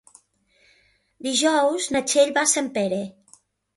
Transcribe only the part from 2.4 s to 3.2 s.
a Sempere.